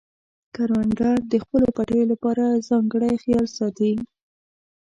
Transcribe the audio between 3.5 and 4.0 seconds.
ساتي